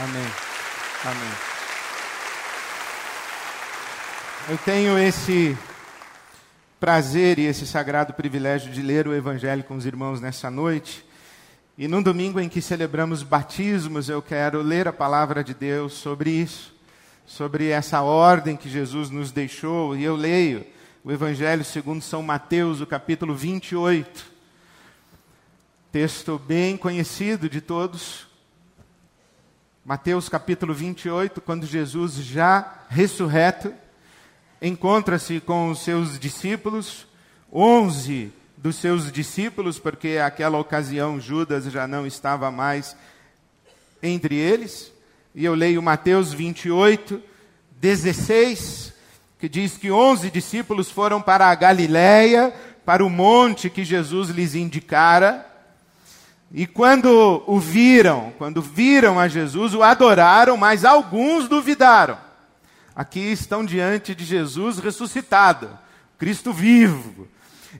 [0.00, 0.30] Amém.
[1.04, 1.32] Amém.
[4.48, 5.58] Eu tenho esse
[6.78, 11.04] prazer e esse sagrado privilégio de ler o Evangelho com os irmãos nessa noite.
[11.76, 16.30] E num domingo em que celebramos batismos, eu quero ler a palavra de Deus sobre
[16.30, 16.72] isso,
[17.26, 19.96] sobre essa ordem que Jesus nos deixou.
[19.96, 20.64] E eu leio
[21.02, 24.26] o Evangelho segundo São Mateus, o capítulo 28.
[25.90, 28.27] Texto bem conhecido de todos.
[29.88, 33.72] Mateus capítulo 28, quando Jesus já ressurreto,
[34.60, 37.06] encontra-se com os seus discípulos,
[37.50, 42.94] onze dos seus discípulos, porque aquela ocasião Judas já não estava mais
[44.02, 44.92] entre eles.
[45.34, 47.22] E eu leio Mateus 28,
[47.80, 48.92] 16,
[49.38, 52.52] que diz que onze discípulos foram para a Galiléia,
[52.84, 55.47] para o monte que Jesus lhes indicara.
[56.52, 62.18] E quando o viram, quando viram a Jesus, o adoraram, mas alguns duvidaram.
[62.96, 65.70] Aqui estão diante de Jesus ressuscitado,
[66.18, 67.28] Cristo vivo.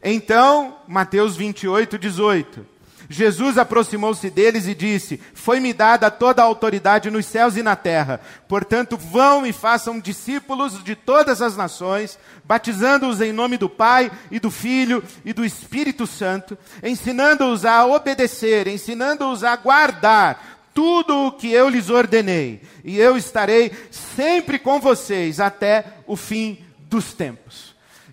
[0.02, 2.77] Então, Mateus 28, 18.
[3.10, 8.20] Jesus aproximou-se deles e disse: Foi-me dada toda a autoridade nos céus e na terra.
[8.46, 14.38] Portanto, vão e façam discípulos de todas as nações, batizando-os em nome do Pai e
[14.38, 21.50] do Filho e do Espírito Santo, ensinando-os a obedecer, ensinando-os a guardar tudo o que
[21.50, 22.60] eu lhes ordenei.
[22.84, 27.67] E eu estarei sempre com vocês até o fim dos tempos.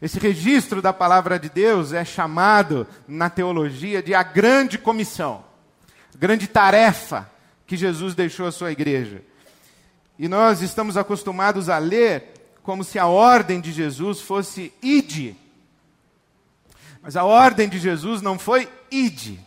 [0.06, 5.44] Esse registro da palavra de Deus é chamado na teologia de a grande comissão,
[6.16, 7.28] grande tarefa
[7.66, 9.24] que Jesus deixou à sua igreja.
[10.20, 15.36] E nós estamos acostumados a ler como se a ordem de Jesus fosse ide.
[17.02, 19.40] Mas a ordem de Jesus não foi ide.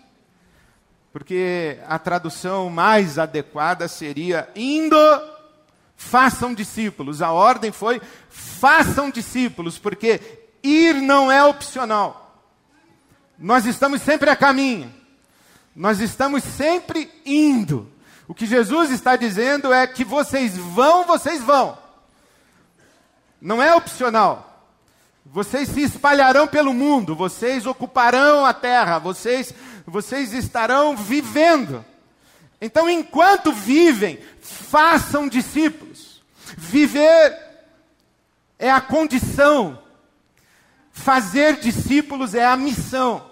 [1.12, 4.98] Porque a tradução mais adequada seria indo,
[5.96, 7.22] façam discípulos.
[7.22, 12.42] A ordem foi façam discípulos, porque ir não é opcional.
[13.38, 14.92] Nós estamos sempre a caminho.
[15.74, 17.90] Nós estamos sempre indo.
[18.26, 21.78] O que Jesus está dizendo é que vocês vão, vocês vão.
[23.40, 24.66] Não é opcional.
[25.24, 29.52] Vocês se espalharão pelo mundo, vocês ocuparão a terra, vocês,
[29.86, 31.84] vocês estarão vivendo.
[32.60, 36.22] Então, enquanto vivem, façam discípulos.
[36.56, 37.38] Viver
[38.58, 39.78] é a condição
[40.98, 43.24] Fazer discípulos é a missão.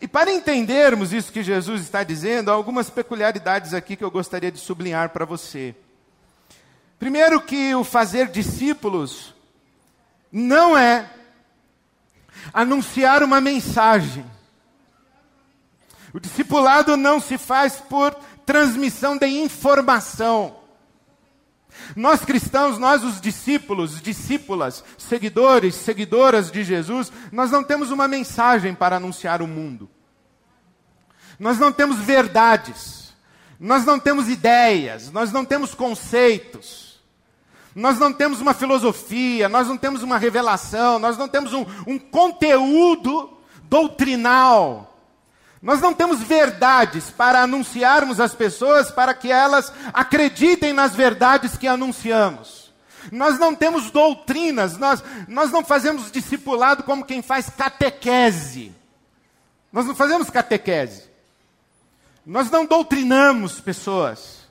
[0.00, 4.52] E para entendermos isso que Jesus está dizendo, há algumas peculiaridades aqui que eu gostaria
[4.52, 5.74] de sublinhar para você.
[6.98, 9.34] Primeiro, que o fazer discípulos
[10.30, 11.10] não é
[12.52, 14.24] anunciar uma mensagem.
[16.12, 18.14] O discipulado não se faz por
[18.44, 20.56] transmissão de informação.
[21.94, 28.74] Nós cristãos, nós os discípulos, discípulas, seguidores, seguidoras de Jesus, nós não temos uma mensagem
[28.74, 29.88] para anunciar o mundo.
[31.38, 33.06] Nós não temos verdades.
[33.58, 37.00] Nós não temos ideias, nós não temos conceitos.
[37.74, 41.98] Nós não temos uma filosofia, nós não temos uma revelação, nós não temos um, um
[41.98, 44.95] conteúdo doutrinal
[45.66, 51.66] nós não temos verdades para anunciarmos às pessoas para que elas acreditem nas verdades que
[51.66, 52.72] anunciamos.
[53.10, 58.72] Nós não temos doutrinas, nós, nós não fazemos discipulado como quem faz catequese.
[59.72, 61.10] Nós não fazemos catequese.
[62.24, 64.46] Nós não doutrinamos pessoas.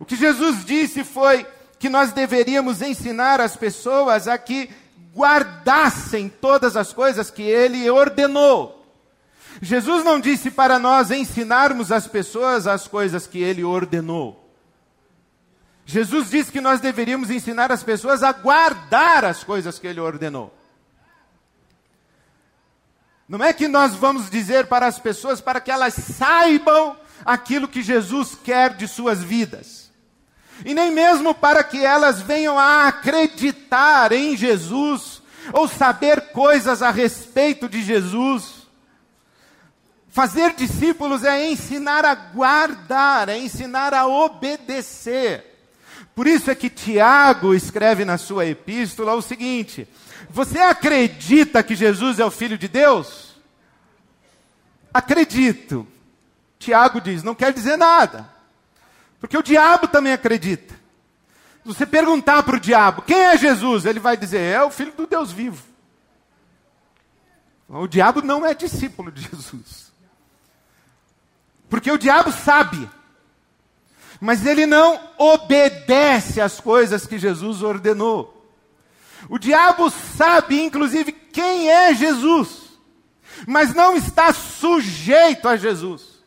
[0.00, 1.46] O que Jesus disse foi
[1.78, 4.68] que nós deveríamos ensinar as pessoas a que
[5.14, 8.79] guardassem todas as coisas que ele ordenou.
[9.60, 14.40] Jesus não disse para nós ensinarmos as pessoas as coisas que ele ordenou.
[15.84, 20.54] Jesus disse que nós deveríamos ensinar as pessoas a guardar as coisas que ele ordenou.
[23.28, 27.82] Não é que nós vamos dizer para as pessoas para que elas saibam aquilo que
[27.82, 29.90] Jesus quer de suas vidas.
[30.64, 36.90] E nem mesmo para que elas venham a acreditar em Jesus ou saber coisas a
[36.90, 38.59] respeito de Jesus.
[40.10, 45.46] Fazer discípulos é ensinar a guardar, é ensinar a obedecer.
[46.14, 49.86] Por isso é que Tiago escreve na sua epístola o seguinte:
[50.28, 53.36] Você acredita que Jesus é o Filho de Deus?
[54.92, 55.86] Acredito.
[56.58, 58.28] Tiago diz: Não quer dizer nada.
[59.20, 60.74] Porque o diabo também acredita.
[61.62, 64.92] Se você perguntar para o diabo quem é Jesus, ele vai dizer: É o Filho
[64.92, 65.62] do Deus vivo.
[67.68, 69.89] O diabo não é discípulo de Jesus.
[71.70, 72.90] Porque o diabo sabe.
[74.20, 78.36] mas ele não obedece às coisas que Jesus ordenou.
[79.30, 82.78] O diabo sabe, inclusive, quem é Jesus,
[83.46, 86.20] mas não está sujeito a Jesus.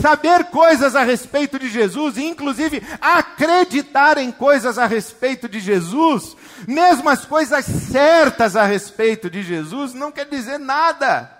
[0.00, 6.36] Saber coisas a respeito de Jesus, e inclusive acreditar em coisas a respeito de Jesus,
[6.66, 11.37] mesmo as coisas certas a respeito de Jesus, não quer dizer nada.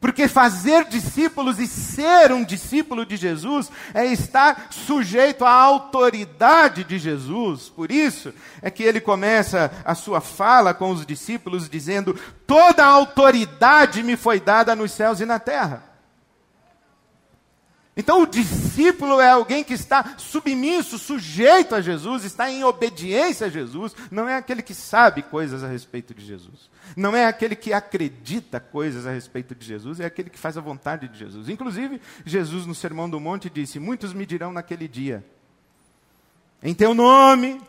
[0.00, 6.98] Porque fazer discípulos e ser um discípulo de Jesus é estar sujeito à autoridade de
[6.98, 7.68] Jesus.
[7.68, 8.32] Por isso
[8.62, 14.16] é que ele começa a sua fala com os discípulos dizendo: Toda a autoridade me
[14.16, 15.89] foi dada nos céus e na terra.
[17.96, 23.50] Então, o discípulo é alguém que está submisso, sujeito a Jesus, está em obediência a
[23.50, 26.70] Jesus, não é aquele que sabe coisas a respeito de Jesus.
[26.96, 30.60] Não é aquele que acredita coisas a respeito de Jesus, é aquele que faz a
[30.60, 31.48] vontade de Jesus.
[31.48, 35.24] Inclusive, Jesus no Sermão do Monte disse: Muitos me dirão naquele dia,
[36.62, 37.60] em teu nome,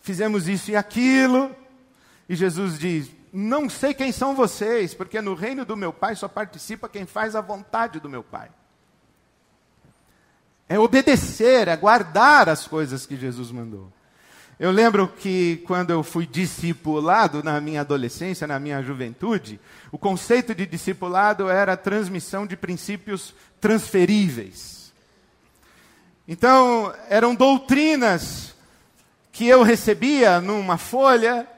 [0.00, 1.54] fizemos isso e aquilo.
[2.28, 6.26] E Jesus diz: Não sei quem são vocês, porque no reino do meu Pai só
[6.26, 8.50] participa quem faz a vontade do meu Pai
[10.70, 13.92] é obedecer, é guardar as coisas que Jesus mandou.
[14.56, 19.58] Eu lembro que quando eu fui discipulado na minha adolescência, na minha juventude,
[19.90, 24.92] o conceito de discipulado era a transmissão de princípios transferíveis.
[26.28, 28.54] Então, eram doutrinas
[29.32, 31.48] que eu recebia numa folha,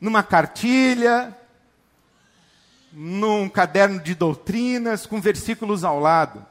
[0.00, 1.32] numa cartilha,
[2.92, 6.49] num caderno de doutrinas, com versículos ao lado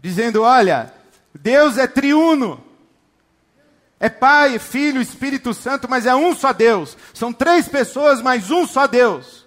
[0.00, 0.92] dizendo: olha,
[1.34, 2.64] Deus é triuno.
[4.00, 6.96] É Pai, Filho, Espírito Santo, mas é um só Deus.
[7.12, 9.44] São três pessoas, mas um só Deus.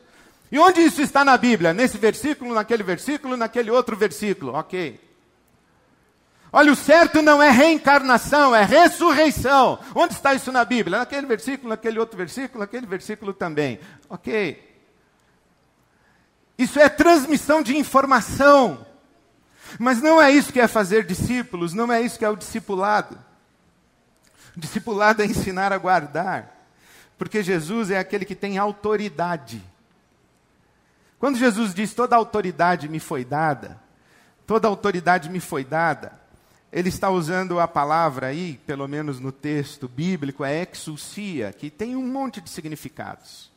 [0.51, 1.74] E onde isso está na Bíblia?
[1.74, 4.53] Nesse versículo, naquele versículo, naquele outro versículo.
[4.53, 5.00] Ok.
[6.51, 9.80] Olha, o certo não é reencarnação, é ressurreição.
[9.95, 11.00] Onde está isso na Bíblia?
[11.00, 13.80] Naquele versículo, naquele outro versículo, naquele versículo também.
[14.09, 14.69] Ok.
[16.57, 18.86] Isso é transmissão de informação.
[19.79, 23.18] Mas não é isso que é fazer discípulos, não é isso que é o discipulado.
[24.56, 26.68] O discipulado é ensinar a guardar,
[27.18, 29.63] porque Jesus é aquele que tem autoridade.
[31.19, 33.79] Quando Jesus diz toda autoridade me foi dada,
[34.47, 36.19] toda autoridade me foi dada,
[36.71, 41.95] ele está usando a palavra aí, pelo menos no texto bíblico, é exousia, que tem
[41.95, 43.50] um monte de significados.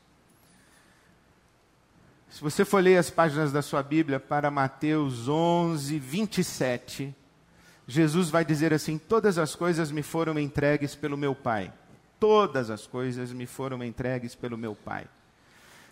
[2.35, 7.15] Se você for ler as páginas da sua Bíblia para Mateus 11, 27,
[7.87, 11.73] Jesus vai dizer assim: Todas as coisas me foram entregues pelo meu Pai.
[12.19, 15.07] Todas as coisas me foram entregues pelo meu Pai.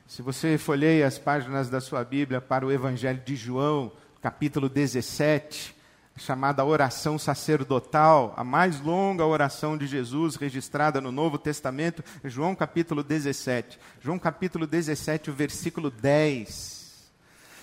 [0.05, 5.73] Se você folheia as páginas da sua Bíblia para o Evangelho de João, capítulo 17,
[6.17, 13.03] chamada oração sacerdotal, a mais longa oração de Jesus registrada no Novo Testamento, João capítulo
[13.03, 13.79] 17.
[14.01, 17.11] João capítulo 17, o versículo 10.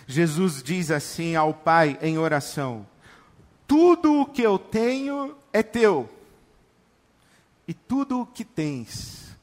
[0.08, 2.88] Jesus diz assim ao Pai em oração:
[3.68, 6.10] Tudo o que eu tenho é teu,
[7.68, 9.38] e tudo o que tens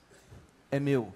[0.71, 1.15] é meu.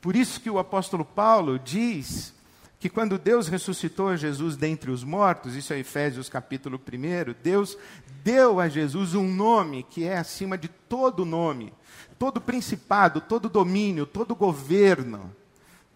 [0.00, 2.32] Por isso que o apóstolo Paulo diz
[2.78, 7.76] que quando Deus ressuscitou Jesus dentre os mortos, isso é Efésios capítulo 1, Deus
[8.22, 11.72] deu a Jesus um nome que é acima de todo nome,
[12.18, 15.34] todo principado, todo domínio, todo governo,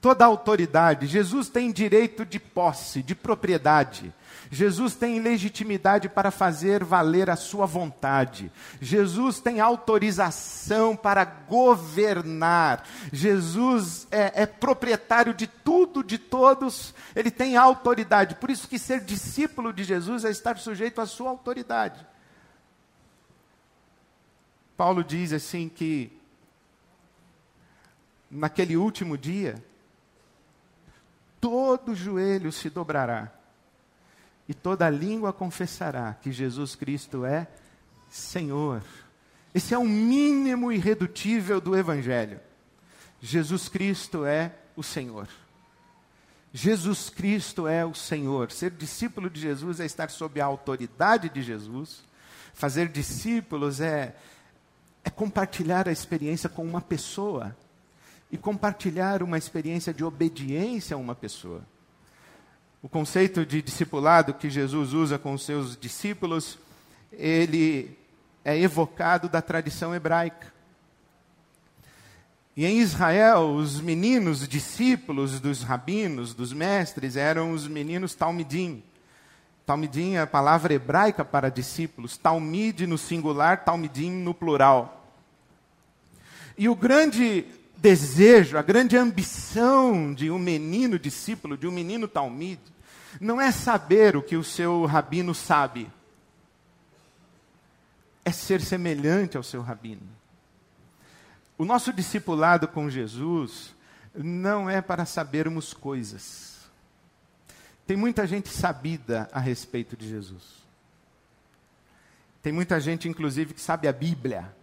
[0.01, 1.07] toda autoridade.
[1.07, 4.13] Jesus tem direito de posse, de propriedade.
[4.53, 8.51] Jesus tem legitimidade para fazer valer a sua vontade.
[8.81, 12.85] Jesus tem autorização para governar.
[13.13, 16.93] Jesus é, é, proprietário de tudo, de todos.
[17.15, 18.35] Ele tem autoridade.
[18.35, 22.05] Por isso que ser discípulo de Jesus é estar sujeito à sua autoridade.
[24.77, 26.11] Paulo diz assim que
[28.29, 29.63] naquele último dia
[31.41, 33.40] todo joelho se dobrará
[34.51, 37.47] e toda língua confessará que Jesus Cristo é
[38.11, 38.83] Senhor.
[39.55, 42.41] Esse é o mínimo irredutível do Evangelho.
[43.21, 45.29] Jesus Cristo é o Senhor.
[46.53, 48.51] Jesus Cristo é o Senhor.
[48.51, 52.03] Ser discípulo de Jesus é estar sob a autoridade de Jesus.
[52.53, 54.17] Fazer discípulos é,
[55.05, 57.57] é compartilhar a experiência com uma pessoa
[58.33, 61.65] e compartilhar uma experiência de obediência a uma pessoa.
[62.83, 66.59] O conceito de discipulado que Jesus usa com os seus discípulos,
[67.13, 67.95] ele
[68.43, 70.51] é evocado da tradição hebraica.
[72.57, 78.83] E em Israel, os meninos discípulos dos rabinos, dos mestres, eram os meninos talmidim.
[79.67, 85.07] Talmidim é a palavra hebraica para discípulos, talmid no singular, talmidim no plural.
[86.57, 87.45] E o grande
[87.81, 92.61] desejo, a grande ambição de um menino discípulo, de um menino talmid,
[93.21, 95.91] não é saber o que o seu rabino sabe,
[98.25, 100.07] é ser semelhante ao seu rabino.
[101.57, 103.75] O nosso discipulado com Jesus
[104.15, 106.61] não é para sabermos coisas.
[107.87, 110.61] Tem muita gente sabida a respeito de Jesus.
[112.43, 114.55] Tem muita gente, inclusive, que sabe a Bíblia,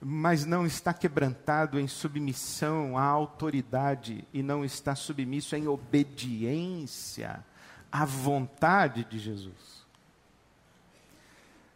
[0.00, 7.44] mas não está quebrantado em submissão à autoridade e não está submisso em obediência
[7.90, 9.86] à vontade de Jesus.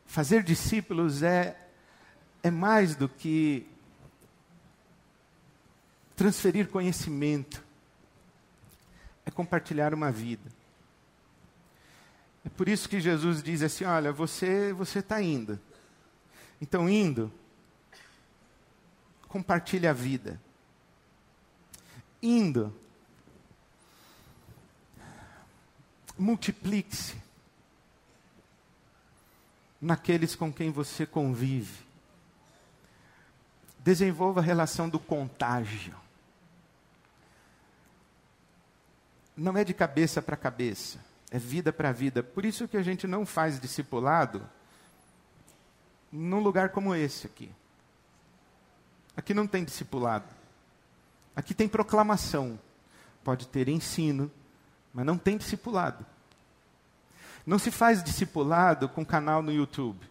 [0.07, 1.57] Fazer discípulos é,
[2.43, 3.67] é mais do que
[6.14, 7.64] transferir conhecimento,
[9.26, 10.49] é compartilhar uma vida.
[12.45, 15.59] É por isso que Jesus diz assim: olha, você você está indo.
[16.61, 17.33] Então, indo,
[19.33, 20.39] compartilhe a vida.
[22.23, 22.71] Indo,
[26.19, 27.17] multiplique-se
[29.81, 31.83] naqueles com quem você convive.
[33.79, 35.97] Desenvolva a relação do contágio.
[39.35, 40.99] Não é de cabeça para cabeça,
[41.31, 42.23] é vida para vida.
[42.23, 44.47] Por isso que a gente não faz discipulado
[46.12, 47.51] num lugar como esse aqui.
[49.16, 50.26] Aqui não tem discipulado.
[51.35, 52.59] Aqui tem proclamação.
[53.25, 54.31] Pode ter ensino,
[54.92, 56.04] mas não tem discipulado.
[57.47, 60.07] Não se faz discipulado com canal no YouTube.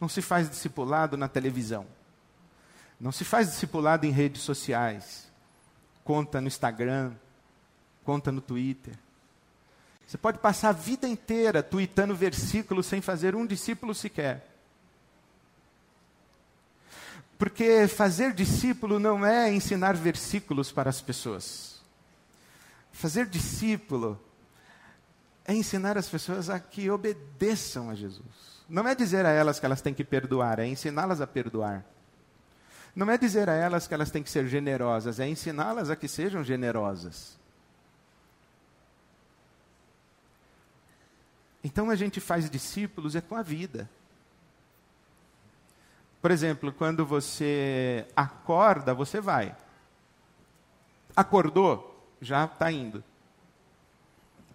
[0.00, 1.86] Não se faz discipulado na televisão.
[3.00, 5.30] Não se faz discipulado em redes sociais.
[6.04, 7.12] Conta no Instagram,
[8.04, 8.94] conta no Twitter.
[10.06, 14.51] Você pode passar a vida inteira tweetando versículos sem fazer um discípulo sequer.
[17.42, 21.82] Porque fazer discípulo não é ensinar versículos para as pessoas.
[22.92, 24.16] Fazer discípulo
[25.44, 28.62] é ensinar as pessoas a que obedeçam a Jesus.
[28.68, 31.84] Não é dizer a elas que elas têm que perdoar, é ensiná-las a perdoar.
[32.94, 36.06] Não é dizer a elas que elas têm que ser generosas, é ensiná-las a que
[36.06, 37.36] sejam generosas.
[41.64, 43.90] Então a gente faz discípulos é com a vida.
[46.22, 49.56] Por exemplo, quando você acorda, você vai.
[51.16, 53.02] Acordou, já está indo.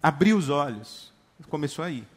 [0.02, 1.12] Abriu os olhos,
[1.50, 2.08] começou a ir.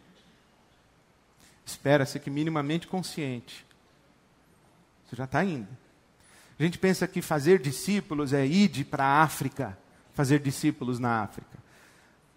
[1.65, 3.65] Espera-se que minimamente consciente.
[5.05, 5.67] Você já está indo.
[6.57, 9.77] A gente pensa que fazer discípulos é ir para a África,
[10.13, 11.60] fazer discípulos na África.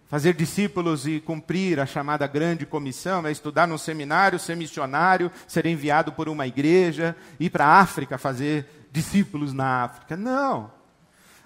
[0.08, 5.66] Fazer discípulos e cumprir a chamada grande comissão é estudar num seminário, ser missionário, ser
[5.66, 10.16] enviado por uma igreja, ir para a África fazer discípulos na África.
[10.16, 10.70] Não.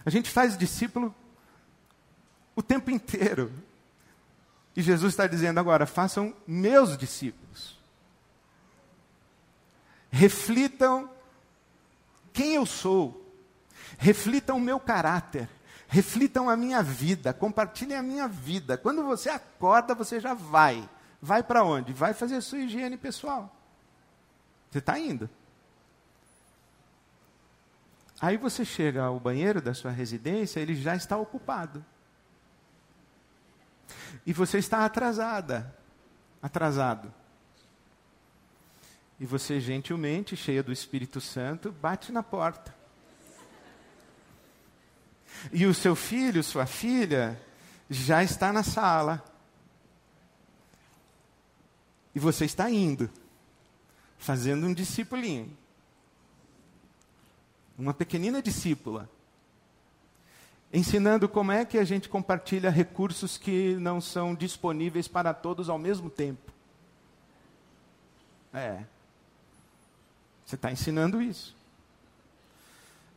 [0.05, 1.15] A gente faz discípulo
[2.55, 3.53] o tempo inteiro.
[4.77, 7.79] E Jesus está dizendo agora: façam meus discípulos.
[10.11, 11.09] Reflitam
[12.33, 13.25] quem eu sou.
[13.99, 15.49] Reflitam o meu caráter
[15.89, 18.77] reflitam a minha vida, compartilhem a minha vida.
[18.77, 20.89] Quando você acorda, você já vai.
[21.21, 21.93] Vai para onde?
[21.93, 23.53] Vai fazer a sua higiene pessoal.
[24.71, 25.29] Você está indo.
[28.21, 31.85] Aí você chega ao banheiro da sua residência, ele já está ocupado.
[34.27, 35.75] E você está atrasada,
[36.43, 37.13] atrasado.
[39.19, 42.78] E você gentilmente, cheia do Espírito Santo, bate na porta.
[45.53, 47.41] E o seu filho, sua filha,
[47.89, 49.25] já está na sala.
[52.15, 53.11] E você está indo,
[54.19, 55.57] fazendo um discipulinho.
[57.79, 59.09] Uma pequenina discípula.
[60.73, 65.79] Ensinando como é que a gente compartilha recursos que não são disponíveis para todos ao
[65.79, 66.53] mesmo tempo.
[68.53, 68.85] É.
[70.45, 71.58] Você está ensinando isso.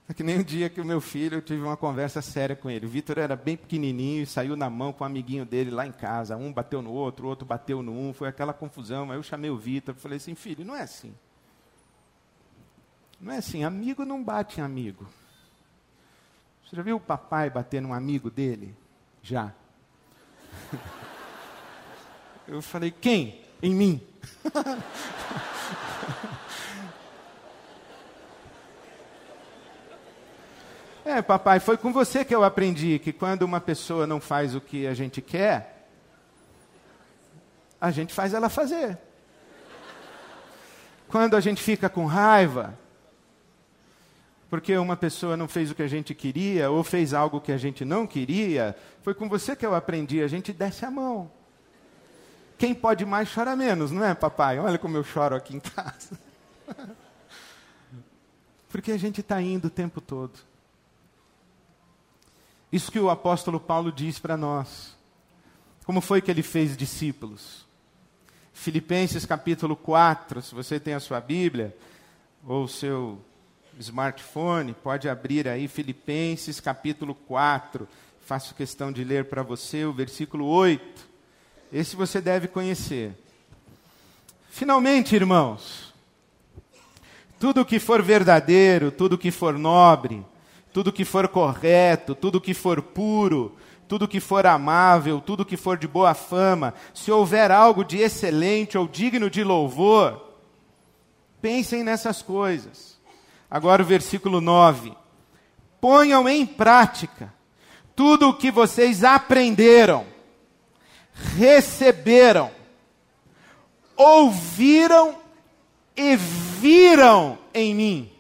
[0.09, 2.69] É que nem um dia que o meu filho, eu tive uma conversa séria com
[2.69, 2.85] ele.
[2.85, 5.91] O Vitor era bem pequenininho e saiu na mão com um amiguinho dele lá em
[5.91, 6.35] casa.
[6.35, 9.09] Um bateu no outro, o outro bateu no um, foi aquela confusão.
[9.09, 11.13] Aí eu chamei o Vitor e falei assim: filho, não é assim.
[13.21, 15.07] Não é assim, amigo não bate em amigo.
[16.65, 18.75] Você já viu o papai bater num amigo dele?
[19.21, 19.53] Já.
[22.47, 23.45] Eu falei: quem?
[23.61, 24.01] Em mim.
[31.13, 34.61] É, papai, foi com você que eu aprendi que quando uma pessoa não faz o
[34.61, 35.89] que a gente quer,
[37.81, 38.97] a gente faz ela fazer.
[41.09, 42.79] Quando a gente fica com raiva,
[44.49, 47.57] porque uma pessoa não fez o que a gente queria, ou fez algo que a
[47.57, 51.29] gente não queria, foi com você que eu aprendi, a gente desce a mão.
[52.57, 54.59] Quem pode mais chora menos, não é, papai?
[54.59, 56.17] Olha como eu choro aqui em casa.
[58.69, 60.50] Porque a gente está indo o tempo todo.
[62.71, 64.95] Isso que o apóstolo Paulo diz para nós.
[65.83, 67.65] Como foi que ele fez discípulos?
[68.53, 71.75] Filipenses capítulo 4, se você tem a sua Bíblia
[72.45, 73.19] ou o seu
[73.79, 77.87] smartphone, pode abrir aí Filipenses capítulo 4.
[78.25, 81.09] Faço questão de ler para você o versículo 8.
[81.73, 83.13] Esse você deve conhecer.
[84.49, 85.93] Finalmente, irmãos,
[87.39, 90.23] tudo que for verdadeiro, tudo que for nobre,
[90.73, 93.55] tudo que for correto, tudo que for puro,
[93.87, 98.77] tudo que for amável, tudo que for de boa fama, se houver algo de excelente
[98.77, 100.29] ou digno de louvor,
[101.41, 102.97] pensem nessas coisas.
[103.49, 104.93] Agora o versículo 9.
[105.81, 107.33] Ponham em prática
[107.95, 110.05] tudo o que vocês aprenderam,
[111.35, 112.49] receberam,
[113.97, 115.17] ouviram
[115.97, 118.11] e viram em mim.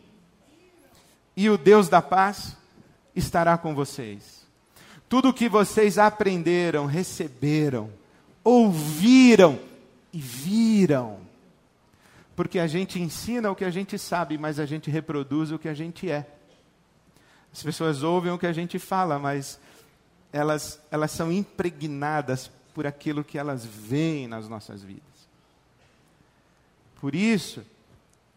[1.35, 2.55] E o Deus da paz
[3.15, 4.45] estará com vocês.
[5.07, 7.91] Tudo o que vocês aprenderam, receberam,
[8.43, 9.59] ouviram
[10.13, 11.19] e viram.
[12.35, 15.67] Porque a gente ensina o que a gente sabe, mas a gente reproduz o que
[15.67, 16.25] a gente é.
[17.51, 19.59] As pessoas ouvem o que a gente fala, mas
[20.31, 25.03] elas, elas são impregnadas por aquilo que elas veem nas nossas vidas.
[27.01, 27.65] Por isso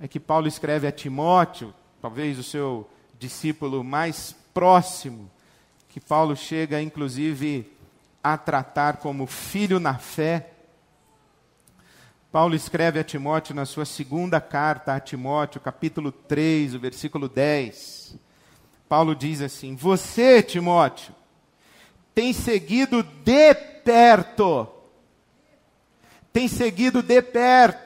[0.01, 1.73] é que Paulo escreve a Timóteo,
[2.04, 2.87] talvez o seu
[3.18, 5.30] discípulo mais próximo,
[5.88, 7.73] que Paulo chega, inclusive,
[8.23, 10.50] a tratar como filho na fé.
[12.30, 18.19] Paulo escreve a Timóteo na sua segunda carta a Timóteo, capítulo 3, o versículo 10.
[18.86, 21.14] Paulo diz assim: Você, Timóteo,
[22.14, 24.69] tem seguido de perto,
[26.30, 27.83] tem seguido de perto.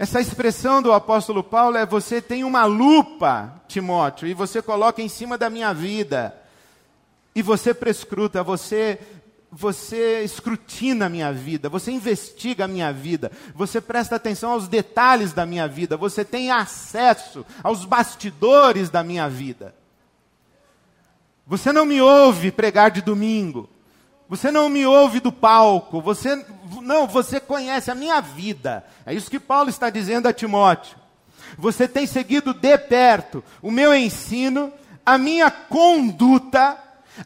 [0.00, 5.10] Essa expressão do apóstolo Paulo é: Você tem uma lupa, Timóteo, e você coloca em
[5.10, 6.34] cima da minha vida
[7.34, 8.98] e você prescruta, você
[9.52, 15.34] você escrutina a minha vida, você investiga a minha vida, você presta atenção aos detalhes
[15.34, 19.74] da minha vida, você tem acesso aos bastidores da minha vida.
[21.46, 23.68] Você não me ouve pregar de domingo.
[24.30, 26.46] Você não me ouve do palco, você
[26.80, 28.84] não, você conhece a minha vida.
[29.04, 30.96] É isso que Paulo está dizendo a Timóteo.
[31.58, 34.72] Você tem seguido de perto o meu ensino,
[35.04, 36.78] a minha conduta,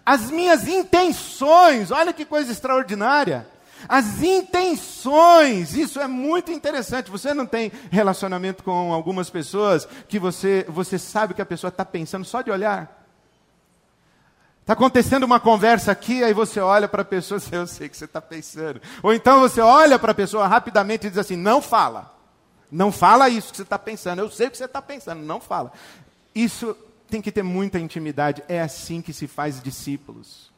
[0.05, 3.47] as minhas intenções, olha que coisa extraordinária.
[3.87, 7.11] As intenções, isso é muito interessante.
[7.11, 11.85] Você não tem relacionamento com algumas pessoas que você, você sabe que a pessoa está
[11.85, 13.04] pensando só de olhar.
[14.65, 17.99] Está acontecendo uma conversa aqui, aí você olha para a pessoa e eu sei que
[17.99, 18.81] você está pensando.
[19.03, 22.11] Ou então você olha para a pessoa rapidamente e diz assim: não fala.
[22.73, 24.21] Não fala isso que você está pensando.
[24.21, 25.71] Eu sei o que você está pensando, não fala.
[26.35, 26.75] Isso
[27.11, 28.43] tem que ter muita intimidade.
[28.49, 30.51] É assim que se faz discípulos.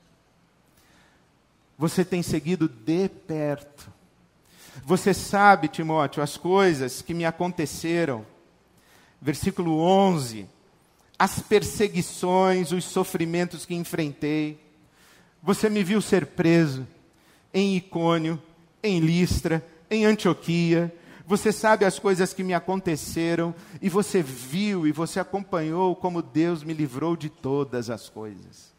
[1.76, 3.90] Você tem seguido de perto.
[4.84, 8.24] Você sabe, Timóteo, as coisas que me aconteceram.
[9.20, 10.48] Versículo 11.
[11.18, 14.60] As perseguições, os sofrimentos que enfrentei.
[15.42, 16.86] Você me viu ser preso
[17.52, 18.42] em Icônio,
[18.82, 20.92] em Listra, em Antioquia
[21.26, 23.52] você sabe as coisas que me aconteceram
[23.82, 28.75] e você viu e você acompanhou como Deus me livrou de todas as coisas.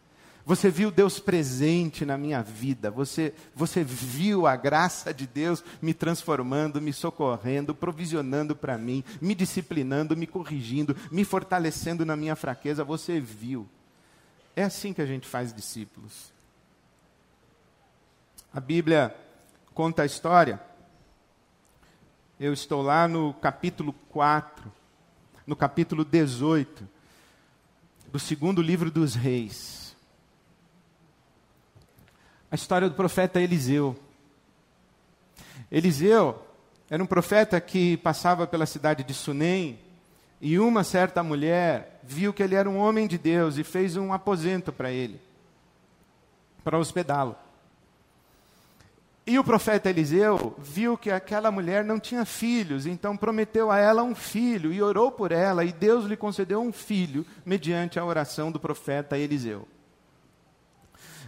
[0.47, 5.93] Você viu Deus presente na minha vida, você, você viu a graça de Deus me
[5.93, 12.83] transformando, me socorrendo, provisionando para mim, me disciplinando, me corrigindo, me fortalecendo na minha fraqueza.
[12.85, 13.67] Você viu.
[14.55, 16.31] É assim que a gente faz discípulos.
[18.53, 19.13] A Bíblia
[19.75, 20.59] conta a história
[22.39, 24.71] eu estou lá no capítulo 4,
[25.45, 26.87] no capítulo 18,
[28.11, 29.76] do segundo livro dos reis.
[32.49, 33.95] A história do profeta Eliseu.
[35.69, 36.41] Eliseu
[36.89, 39.77] era um profeta que passava pela cidade de Sunem
[40.39, 44.13] e uma certa mulher viu que ele era um homem de Deus e fez um
[44.13, 45.19] aposento para ele,
[46.63, 47.35] para hospedá-lo.
[49.25, 54.01] E o profeta Eliseu viu que aquela mulher não tinha filhos, então prometeu a ela
[54.01, 58.49] um filho e orou por ela, e Deus lhe concedeu um filho mediante a oração
[58.49, 59.67] do profeta Eliseu.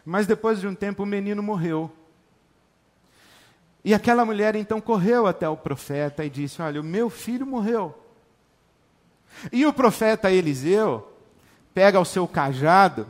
[0.06, 1.92] Mas depois de um tempo o menino morreu.
[3.84, 7.98] E aquela mulher então correu até o profeta e disse: Olha, o meu filho morreu.
[9.52, 11.12] E o profeta Eliseu
[11.74, 13.08] pega o seu cajado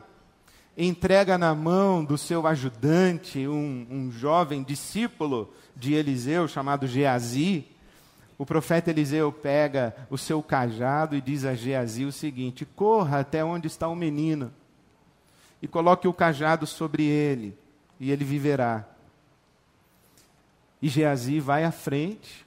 [0.80, 7.66] entrega na mão do seu ajudante, um, um jovem discípulo de Eliseu chamado Geazi,
[8.38, 13.44] o profeta Eliseu pega o seu cajado e diz a Geazi o seguinte: corra até
[13.44, 14.54] onde está o menino
[15.62, 17.58] e coloque o cajado sobre ele,
[18.00, 18.88] e ele viverá.
[20.82, 22.46] E Geazi vai à frente,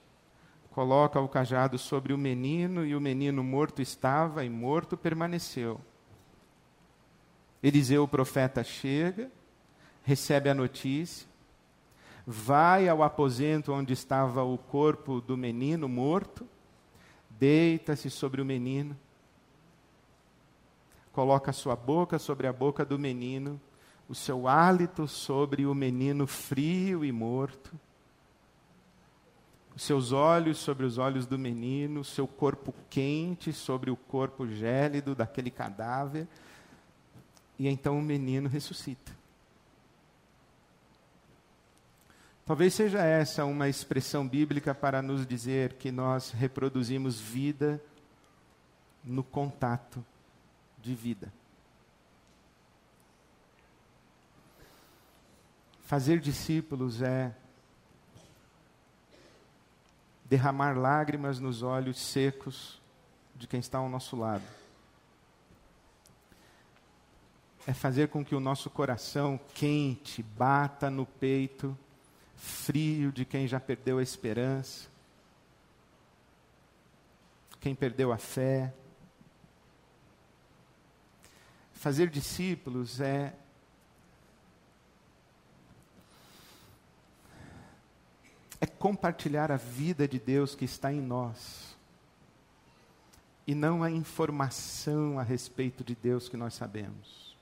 [0.71, 5.81] coloca o cajado sobre o menino, e o menino morto estava, e morto permaneceu.
[7.63, 9.31] Eliseu, o profeta, chega,
[10.03, 11.29] recebe a notícia,
[12.27, 16.49] vai ao aposento onde estava o corpo do menino morto,
[17.31, 18.97] deita-se sobre o menino,
[21.13, 23.61] coloca a sua boca sobre a boca do menino,
[24.09, 27.73] o seu hálito sobre o menino frio e morto,
[29.75, 34.47] os seus olhos sobre os olhos do menino, o seu corpo quente sobre o corpo
[34.47, 36.27] gélido daquele cadáver,
[37.59, 39.13] e então o menino ressuscita.
[42.45, 47.81] Talvez seja essa uma expressão bíblica para nos dizer que nós reproduzimos vida
[49.05, 50.05] no contato
[50.83, 51.33] de vida.
[55.85, 57.35] Fazer discípulos é
[60.25, 62.81] derramar lágrimas nos olhos secos
[63.37, 64.45] de quem está ao nosso lado
[67.67, 71.77] é fazer com que o nosso coração quente bata no peito,
[72.37, 74.89] frio de quem já perdeu a esperança,
[77.61, 78.75] quem perdeu a fé.
[81.83, 83.35] Fazer discípulos é
[88.61, 91.77] é compartilhar a vida de Deus que está em nós.
[93.45, 97.37] E não a informação a respeito de Deus que nós sabemos.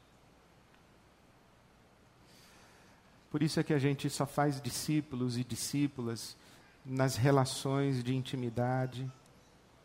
[3.31, 6.35] Por isso é que a gente só faz discípulos e discípulas
[6.83, 9.07] nas relações de intimidade,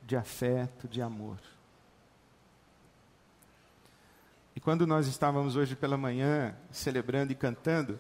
[0.02, 1.55] de afeto, de amor.
[4.56, 8.00] E quando nós estávamos hoje pela manhã celebrando e cantando,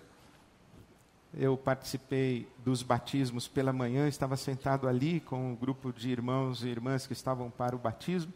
[1.33, 6.69] eu participei dos batismos pela manhã, estava sentado ali com um grupo de irmãos e
[6.69, 8.31] irmãs que estavam para o batismo.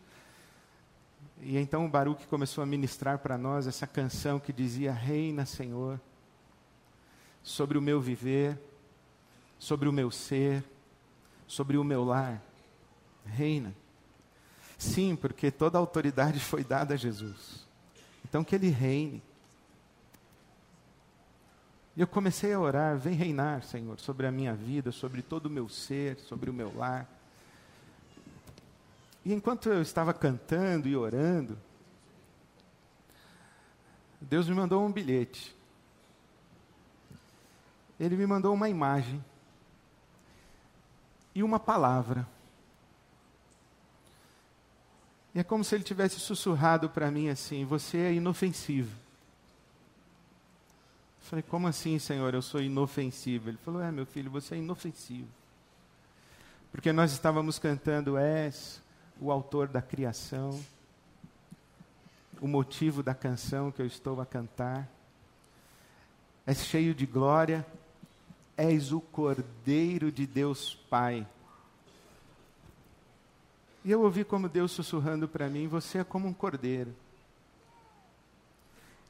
[1.42, 6.00] E então o Baruque começou a ministrar para nós essa canção que dizia: Reina, Senhor
[7.42, 8.60] sobre o meu viver,
[9.58, 10.64] sobre o meu ser,
[11.48, 12.42] sobre o meu lar.
[13.26, 13.74] Reina.
[14.78, 17.69] Sim, porque toda a autoridade foi dada a Jesus.
[18.30, 19.22] Então que ele reine.
[21.98, 25.50] E eu comecei a orar: vem reinar, Senhor, sobre a minha vida, sobre todo o
[25.50, 27.10] meu ser, sobre o meu lar.
[29.26, 31.58] E enquanto eu estava cantando e orando,
[34.22, 35.60] Deus me mandou um bilhete
[38.00, 39.24] ele me mandou uma imagem
[41.36, 42.26] e uma palavra.
[45.40, 48.92] É como se ele tivesse sussurrado para mim assim: Você é inofensivo.
[51.22, 52.34] Eu falei: Como assim, Senhor?
[52.34, 53.50] Eu sou inofensivo.
[53.50, 55.30] Ele falou: É, meu filho, você é inofensivo.
[56.74, 58.82] Porque nós estávamos cantando: És
[59.18, 60.62] o autor da criação,
[62.42, 64.90] o motivo da canção que eu estou a cantar.
[66.46, 67.66] És cheio de glória,
[68.58, 71.26] és o Cordeiro de Deus Pai.
[73.84, 76.94] E eu ouvi como Deus sussurrando para mim: Você é como um cordeiro.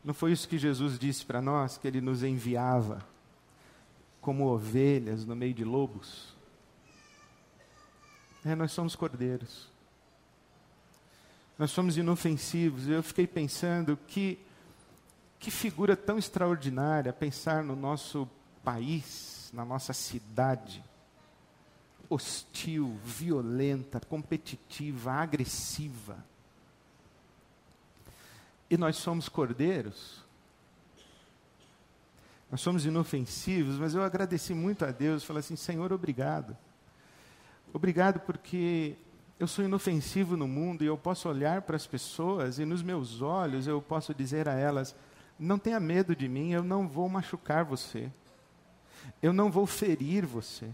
[0.04, 3.06] Não foi isso que Jesus disse para nós, que Ele nos enviava
[4.22, 6.36] como ovelhas no meio de lobos?
[8.46, 9.70] É, nós somos cordeiros.
[11.58, 12.88] Nós somos inofensivos.
[12.88, 14.40] Eu fiquei pensando que,
[15.38, 18.30] que figura tão extraordinária pensar no nosso
[18.64, 20.84] país, na nossa cidade,
[22.10, 26.18] hostil, violenta, competitiva, agressiva.
[28.70, 30.24] E nós somos cordeiros.
[32.52, 36.58] Nós somos inofensivos, mas eu agradeci muito a Deus, falei assim: Senhor, obrigado.
[37.72, 38.96] Obrigado porque
[39.40, 43.22] eu sou inofensivo no mundo e eu posso olhar para as pessoas e nos meus
[43.22, 44.96] olhos eu posso dizer a elas:
[45.38, 48.12] não tenha medo de mim, eu não vou machucar você.
[49.22, 50.70] Eu não vou ferir você.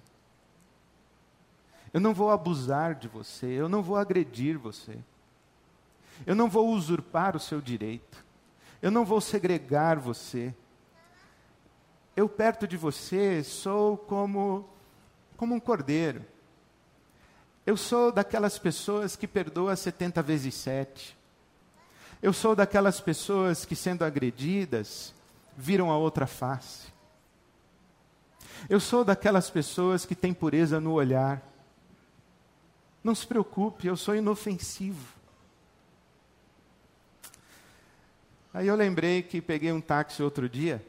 [1.96, 3.46] Eu não vou abusar de você.
[3.46, 4.98] Eu não vou agredir você.
[6.28, 8.22] Eu não vou usurpar o seu direito.
[8.82, 10.54] Eu não vou segregar você.
[12.14, 14.68] Eu perto de você sou como
[15.38, 16.26] como um cordeiro.
[17.66, 21.18] Eu sou daquelas pessoas que perdoa 70 vezes 7.
[22.22, 25.14] Eu sou daquelas pessoas que, sendo agredidas,
[25.56, 26.88] viram a outra face.
[28.68, 31.55] Eu sou daquelas pessoas que têm pureza no olhar.
[33.06, 35.14] Não se preocupe, eu sou inofensivo.
[38.52, 40.84] Aí eu lembrei que peguei um táxi outro dia,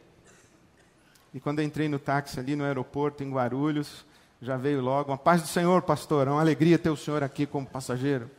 [1.35, 4.07] e quando entrei no táxi ali no aeroporto, em Guarulhos,
[4.41, 7.45] já veio logo, uma paz do Senhor, pastor, é uma alegria ter o senhor aqui
[7.45, 8.31] como passageiro.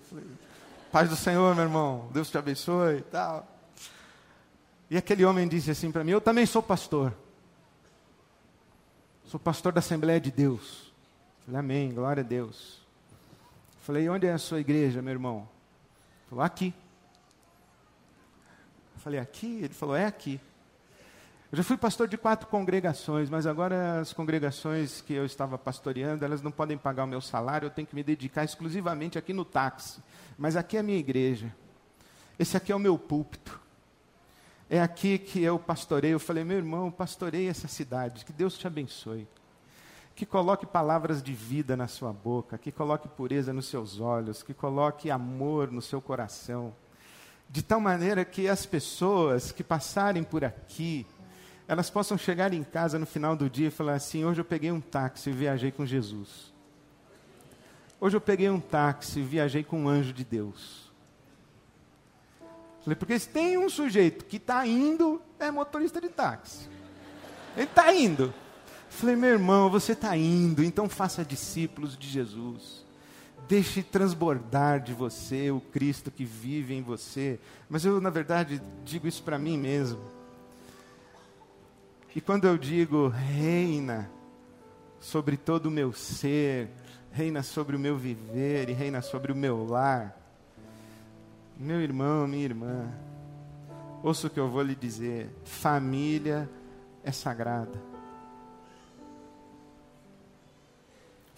[0.92, 3.48] Paz do Senhor, meu irmão, Deus te abençoe e tal.
[4.90, 7.14] E aquele homem disse assim para mim: Eu também sou pastor.
[9.26, 10.92] Sou pastor da Assembleia de Deus.
[11.46, 12.87] Falei, Amém, glória a Deus.
[13.88, 15.38] Falei, onde é a sua igreja, meu irmão?
[15.38, 16.74] Ele falou, aqui.
[18.98, 19.60] Falei, aqui?
[19.64, 20.42] Ele falou, é aqui.
[21.50, 26.26] Eu já fui pastor de quatro congregações, mas agora as congregações que eu estava pastoreando,
[26.26, 29.46] elas não podem pagar o meu salário, eu tenho que me dedicar exclusivamente aqui no
[29.46, 30.04] táxi.
[30.38, 31.56] Mas aqui é a minha igreja.
[32.38, 33.58] Esse aqui é o meu púlpito.
[34.70, 36.14] É aqui que eu pastorei.
[36.14, 38.26] Eu falei, meu irmão, pastorei essa cidade.
[38.26, 39.26] Que Deus te abençoe.
[40.18, 44.52] Que coloque palavras de vida na sua boca, que coloque pureza nos seus olhos, que
[44.52, 46.74] coloque amor no seu coração.
[47.48, 51.06] De tal maneira que as pessoas que passarem por aqui,
[51.68, 54.72] elas possam chegar em casa no final do dia e falar assim: hoje eu peguei
[54.72, 56.52] um táxi e viajei com Jesus.
[58.02, 60.92] Hoje eu peguei um táxi e viajei com um anjo de Deus.
[62.84, 66.68] Falei, porque se tem um sujeito que está indo, é motorista de táxi.
[67.56, 68.34] Ele está indo.
[68.90, 72.86] Falei, meu irmão, você está indo, então faça discípulos de Jesus.
[73.48, 77.40] Deixe transbordar de você o Cristo que vive em você.
[77.70, 80.02] Mas eu, na verdade, digo isso para mim mesmo.
[82.16, 84.10] E quando eu digo reina
[85.00, 86.70] sobre todo o meu ser,
[87.12, 90.18] reina sobre o meu viver e reina sobre o meu lar,
[91.56, 92.92] meu irmão, minha irmã,
[94.04, 96.50] ouça o que eu vou lhe dizer: família
[97.04, 97.97] é sagrada.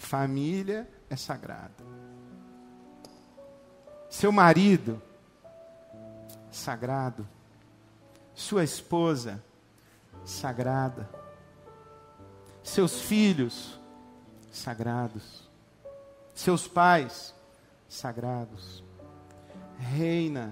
[0.10, 1.86] Família é sagrada.
[4.10, 5.00] Seu marido,
[6.50, 7.28] sagrado.
[8.34, 9.40] Sua esposa,
[10.26, 11.08] sagrada.
[12.64, 13.80] Seus filhos,
[14.52, 15.48] sagrados.
[16.34, 17.36] Seus pais,
[17.88, 18.84] sagrados.
[19.78, 20.50] Reina,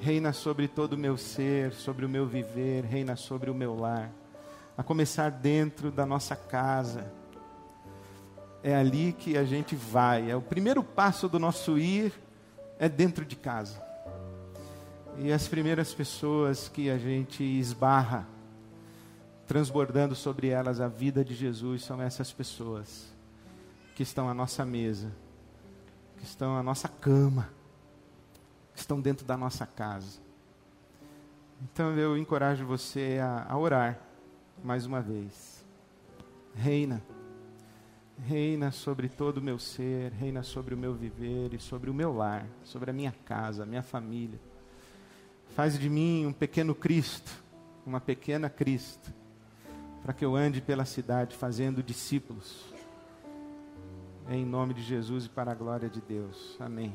[0.00, 4.10] reina sobre todo o meu ser, sobre o meu viver, reina sobre o meu lar.
[4.76, 7.22] A começar dentro da nossa casa.
[8.64, 10.30] É ali que a gente vai.
[10.30, 12.12] É o primeiro passo do nosso ir
[12.78, 13.80] é dentro de casa.
[15.18, 18.26] E as primeiras pessoas que a gente esbarra
[19.46, 23.12] transbordando sobre elas a vida de Jesus são essas pessoas
[23.94, 25.12] que estão à nossa mesa,
[26.16, 27.50] que estão à nossa cama,
[28.72, 30.18] que estão dentro da nossa casa.
[31.62, 33.98] Então eu encorajo você a, a orar
[34.64, 35.64] mais uma vez.
[36.54, 37.02] Reina,
[38.18, 42.14] reina sobre todo o meu ser, reina sobre o meu viver e sobre o meu
[42.14, 44.40] lar, sobre a minha casa, a minha família.
[45.54, 47.30] Faz de mim um pequeno Cristo,
[47.86, 49.12] uma pequena Cristo
[50.04, 52.62] para que eu ande pela cidade fazendo discípulos.
[54.28, 56.56] Em nome de Jesus e para a glória de Deus.
[56.60, 56.94] Amém.